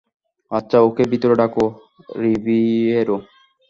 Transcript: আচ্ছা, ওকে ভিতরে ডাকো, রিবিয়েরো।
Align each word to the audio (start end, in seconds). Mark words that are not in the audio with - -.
আচ্ছা, 0.51 0.77
ওকে 0.79 1.03
ভিতরে 1.11 1.35
ডাকো, 1.35 1.65
রিবিয়েরো। 2.21 3.17